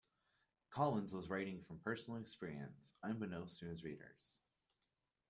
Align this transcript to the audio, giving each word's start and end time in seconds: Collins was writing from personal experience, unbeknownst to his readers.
Collins 0.71 1.13
was 1.13 1.29
writing 1.29 1.61
from 1.67 1.77
personal 1.77 2.19
experience, 2.19 2.91
unbeknownst 3.03 3.59
to 3.59 3.67
his 3.67 3.83
readers. 3.83 4.31